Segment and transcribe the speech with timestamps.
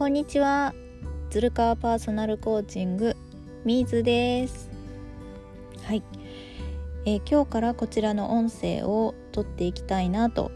[0.00, 0.72] こんにちは。
[1.28, 3.14] 鶴川パーソナルコーチング
[3.66, 4.70] みーずです。
[5.82, 6.02] はい、
[7.04, 10.52] えー、今日からこちらの音声を撮っていきたいなと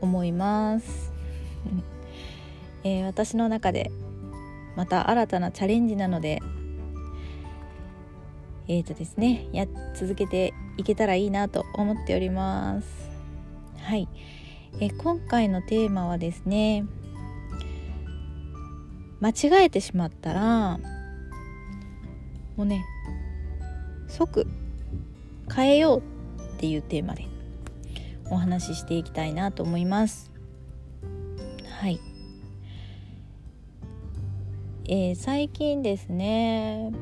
[0.00, 1.12] 思います、
[2.82, 3.92] えー、私の中で
[4.74, 6.42] また新たなチャレンジなので
[8.66, 12.88] えーとですねや続けていけたらいいなと思っております。
[13.78, 14.08] はい、
[14.80, 16.84] えー、今回のテーマはですね
[19.24, 20.78] 間違えてしまったら
[22.56, 22.84] もうね
[24.06, 24.46] 即
[25.50, 27.26] 変えようっていうテーマで
[28.30, 30.30] お話ししていきたいなと思います
[31.80, 31.98] はい
[34.86, 36.92] えー、最近ですね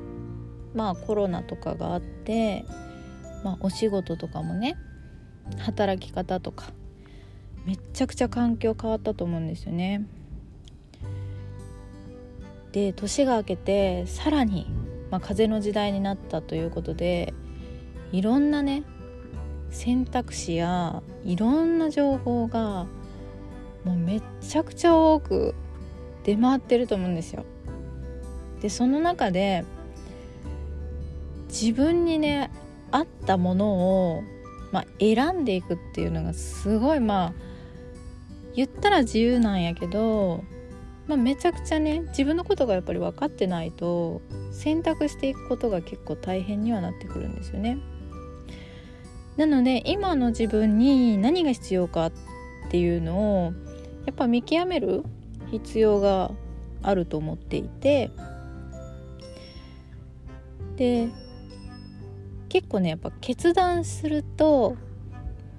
[0.75, 2.65] まあコロナとかがあって、
[3.43, 4.77] まあ、お仕事とかもね
[5.59, 6.73] 働き方とか
[7.67, 10.07] めっちゃくちゃ環境変わったと思うんですよね。
[12.73, 14.67] で年が明けてさらに、
[15.11, 17.35] まあ、風の時代になったということで
[18.13, 18.85] いろんなね
[19.71, 22.87] 選択肢やいろんな情報が
[23.85, 25.55] もうめっちゃくちゃ多く
[26.25, 27.45] 出回ってると思うんですよ。
[28.61, 29.65] でその中で
[31.49, 32.51] 自分にね
[32.93, 34.23] 合ったものを、
[34.71, 37.33] まあ、選んでいくっていうのがすごいまあ
[38.55, 40.45] 言ったら自由なんやけど
[41.07, 44.23] まあ、めちゃくちゃね自分のことがやっぱり分かってないと
[44.53, 47.79] 選択していくことが結構大変にはなってくるんですよね。
[49.37, 52.13] なので今の自分に何が必要かっ
[52.71, 53.53] ていうのを
[54.07, 55.05] やっぱ見極める
[55.51, 56.33] 必要が
[56.83, 58.11] あると思っていて
[60.77, 61.09] で
[62.49, 64.77] 結構ねやっぱ決断すると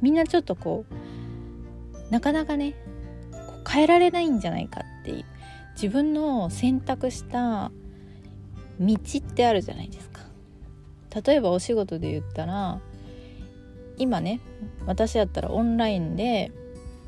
[0.02, 2.76] みんなちょっとこうなかなかね
[3.68, 5.26] 変えられないんじゃないかって
[5.74, 7.72] 自分の選択した
[8.80, 10.22] 道ってあるじゃないですか。
[11.26, 12.80] 例えばお仕事で言ったら
[13.98, 14.40] 今ね
[14.86, 16.52] 私やったらオンラインで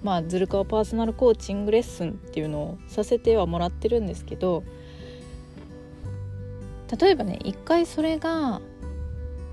[0.04, 4.64] まあズルカワパーソナルコーチングレッスンっていうのをさせてはもらってるんですけど
[7.00, 8.62] 例えばね一回それが、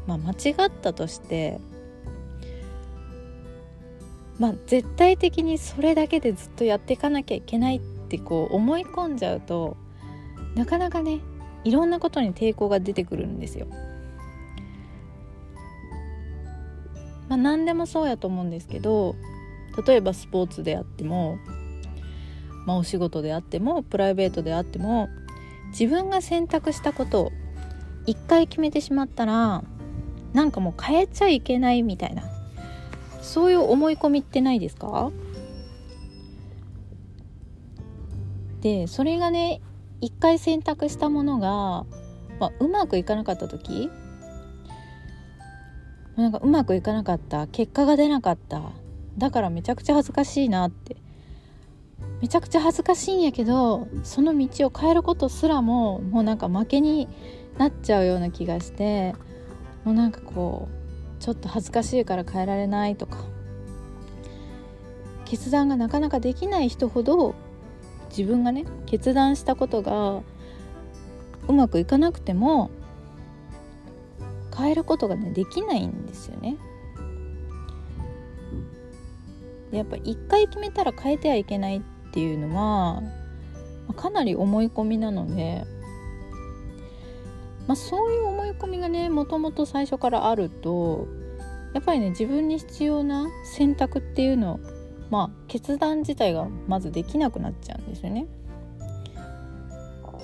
[0.06, 1.59] まあ、間違ったとして
[4.39, 7.81] まあ絶対的にそれだけでずっとやっていかなきゃいけないっ
[8.17, 9.78] ってこう思い込んじゃうと
[10.55, 11.21] なかなかね
[11.65, 13.67] いろんなことに抵抗が出てくるんですよ。
[17.28, 19.15] まあ、何でもそうやと思うんですけど
[19.87, 21.39] 例えばスポーツであっても、
[22.67, 25.09] まあ、お仕事であってもプライベートであっても
[25.71, 27.33] 自分が選択したことを
[28.05, 29.65] 一回決めてしまったら
[30.34, 32.25] なんかもう変えちゃいけないみたいな
[33.22, 35.11] そういう思い込みってないですか？
[38.62, 39.61] でそれがね
[40.00, 41.84] 一回選択したものが、
[42.41, 43.91] まあ、うまくいかなかった時
[46.17, 48.72] なんかうまくいかなかった結果が出なかった
[49.19, 50.97] だからめちゃくちゃ恥ずかしいなって。
[52.21, 57.09] めちゃくちゃ恥ずかしいんやけどその道を変えることすらももうなんか負けに
[57.59, 59.15] なっちゃうような気がして
[59.84, 60.69] もうなんかこ
[61.19, 63.19] うちょっと恥ずかしいから変えられないとか。
[65.25, 67.34] 決断がなかなかできない人ほど
[68.17, 70.23] 自分がね決断したことが
[71.49, 72.71] うまくいかなくても
[74.56, 76.56] 変えることがねできないんですよね。
[79.72, 81.81] やっぱ一回決めたら変えてはいけないっ
[82.12, 83.03] ていうのは
[83.97, 85.65] かなり思い込みなので、
[87.67, 91.09] まあ、そういう思い込みがねもともと最初からあると
[91.72, 94.61] やっぱりね自分に必要な選択っていうのを
[95.11, 98.27] まあ決断自体がまずできなくなっちゃうんですよね。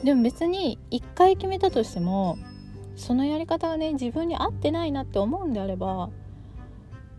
[0.04, 2.38] でも別に一回決めたとしても
[2.96, 6.10] そのやり方がね自分に合ってないなって思うんであれば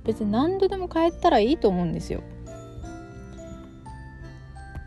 [0.06, 2.22] 別に何度でも変えたらいいと思うんですよ。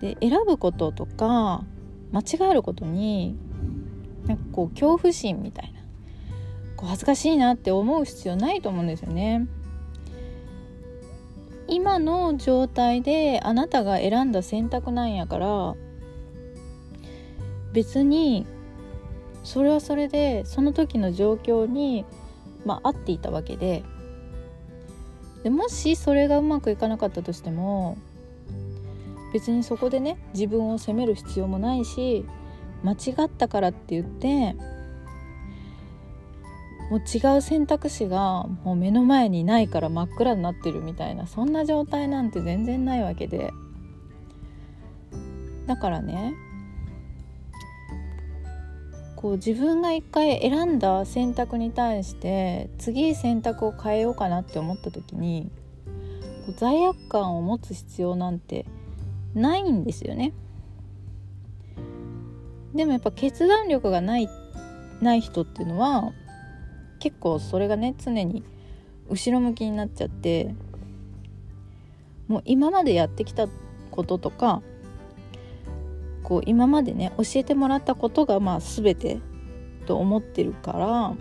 [0.01, 1.65] で選ぶこととか
[2.13, 3.37] 間違えることに
[4.27, 5.81] なんかこう恐怖心みたいな
[6.77, 9.47] こう恥ずかしいなって思う必要ないと思うんですよね。
[11.69, 15.75] 今の状態であなたが選んだ選択なんやから
[17.73, 18.47] 別に
[19.45, 22.05] それはそれでその時の状況に、
[22.65, 23.83] まあ、合っていたわけで。
[25.43, 27.99] でもしそれがうまくいかなかったとしても
[29.33, 32.25] 別にそこでね自分を責める必要もないし
[32.85, 34.55] 間違ったからって言って
[36.93, 43.51] もう違う選択肢がもう目の前にないから真っ暗になってるみたいなそんな状態なんて全然ないわけで
[45.67, 46.35] だからね
[49.17, 55.51] こう自分が一回選んだ選択に対して次選択を変えようかなって思った時に
[56.45, 58.67] こう罪悪感を持つ必要なんて
[59.35, 60.35] ないんですよね。
[62.75, 64.29] でもやっぱ決断力がない
[65.01, 66.13] ない人っていうのは
[67.03, 68.45] 結構それがね常に
[69.11, 70.55] 後ろ向きになっちゃって
[72.29, 73.49] もう今までやってきた
[73.91, 74.63] こととか
[76.23, 79.19] こう今までね教えてもらったことがまあ全て
[79.85, 81.17] と思ってるから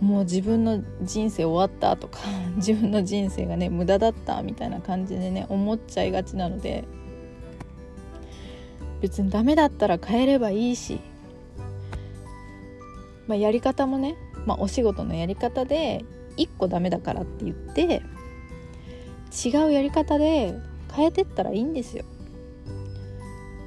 [0.00, 2.20] もう自分の人生終わったとか
[2.56, 6.84] 自分の人生がね無駄だったみたいな感じでね思っちゃいがちなので
[9.02, 11.00] 別にダメだったら変えればいいし、
[13.26, 14.16] まあ、やり方もね、
[14.46, 16.04] まあ、お仕事のやり方で
[16.36, 18.02] 1個ダメだからって言って
[19.44, 20.54] 違うやり方で
[20.92, 22.04] 変えてったらいいんですよ。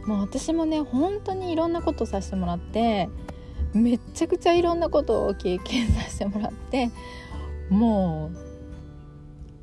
[0.06, 3.10] もう私もね本当にいろんなことさせてもらって
[3.74, 6.92] めっちゃくちゃいろんなことを経験させてもらって
[7.69, 8.38] もう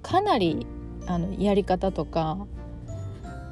[0.03, 0.67] かなり
[1.07, 2.47] あのやり方とか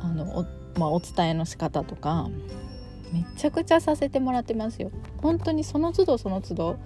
[0.03, 0.47] あの
[0.79, 2.31] まあ、お伝えの仕方とか
[3.13, 4.91] めちゃくちゃさせてもらってますよ。
[5.19, 6.79] 本当にその都度その都度。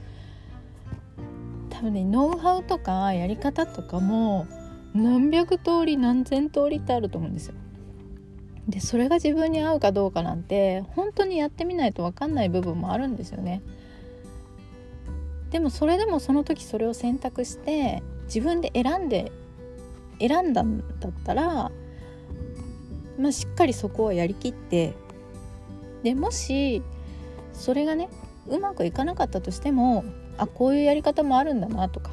[1.70, 4.46] 多分ねノウハウとかやり方とかも
[4.94, 7.54] 何百通り何千通りってあると思うんですよ。
[8.68, 13.62] でそれが自分に合うかどうかなんて本当にやってみないと分かんない部分もあるんですよね。
[15.50, 19.30] でもそれでもその時それを選択して自分で選んで
[20.18, 21.70] 選んだんだったら
[23.18, 24.94] まあ、しっかりそこはやりきって
[26.04, 26.82] でもし
[27.52, 28.08] それがね
[28.46, 30.04] うまくいかなかったとしても
[30.36, 32.12] あこういうやり方もあるんだなとか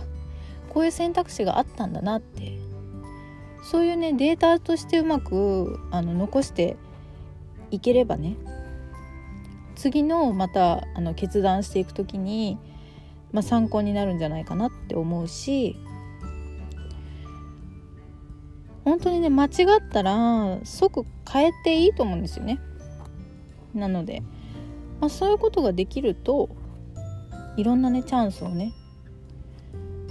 [0.70, 2.58] こういう選択肢があったんだなって
[3.64, 6.78] そういうねデータとしてうまくあの残して
[7.70, 8.38] いければね
[9.76, 12.58] 次のまたあの決断していく時に、
[13.34, 15.76] まあ、参考になるんじゃないかなって思うし
[18.86, 22.60] 本当にね間違ったら即変えていいと思うんですよね。
[23.74, 24.22] なので、
[25.00, 26.50] まあ、そういうことができると
[27.58, 28.74] いろんなねチャンスをね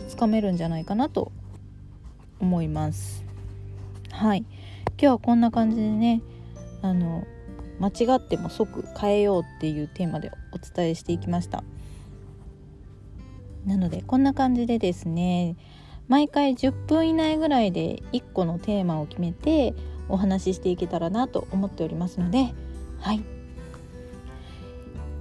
[0.08, 1.32] つかめるんじゃないかなと
[2.40, 3.24] 思います。
[4.10, 4.40] はい。
[4.40, 4.48] 今
[4.98, 6.22] 日はこんな感じでね
[6.82, 7.24] あの
[7.78, 11.62] 間違っても即変えようっていうテーマでお伝えしていきました。
[13.64, 15.56] なのでこんな感じでですね
[16.08, 19.74] 毎回10分以内ぐらいで1個のテーマを決めて
[20.08, 22.52] お話ししていけたらなと思っておりますので
[22.98, 23.39] はい。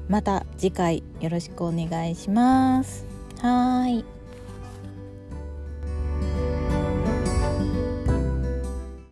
[0.09, 3.05] また次回よろしくお願いします。
[3.41, 4.18] はい